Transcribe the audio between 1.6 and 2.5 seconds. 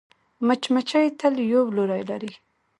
لوری لري